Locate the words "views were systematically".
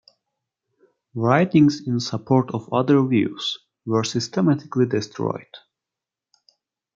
3.05-4.87